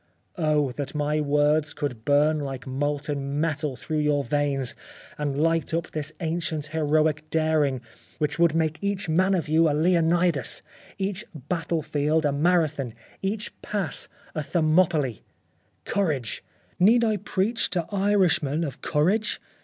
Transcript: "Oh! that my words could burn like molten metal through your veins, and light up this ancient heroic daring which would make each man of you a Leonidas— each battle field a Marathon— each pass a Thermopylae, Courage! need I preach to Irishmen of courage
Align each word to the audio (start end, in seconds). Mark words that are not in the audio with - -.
"Oh! 0.35 0.71
that 0.71 0.95
my 0.95 1.21
words 1.21 1.75
could 1.75 2.03
burn 2.05 2.39
like 2.39 2.65
molten 2.65 3.39
metal 3.39 3.75
through 3.75 3.99
your 3.99 4.23
veins, 4.23 4.73
and 5.15 5.39
light 5.39 5.75
up 5.75 5.91
this 5.91 6.11
ancient 6.19 6.65
heroic 6.73 7.29
daring 7.29 7.81
which 8.17 8.39
would 8.39 8.55
make 8.55 8.79
each 8.81 9.07
man 9.07 9.35
of 9.35 9.47
you 9.47 9.69
a 9.69 9.77
Leonidas— 9.79 10.63
each 10.97 11.23
battle 11.35 11.83
field 11.83 12.25
a 12.25 12.31
Marathon— 12.31 12.95
each 13.37 13.53
pass 13.61 14.07
a 14.33 14.41
Thermopylae, 14.41 15.21
Courage! 15.85 16.43
need 16.79 17.03
I 17.03 17.17
preach 17.17 17.69
to 17.69 17.85
Irishmen 17.91 18.63
of 18.63 18.81
courage 18.81 19.39